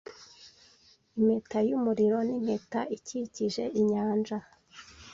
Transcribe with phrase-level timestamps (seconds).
[1.17, 4.37] Impeta yumuriro nimpeta ikikije inyanja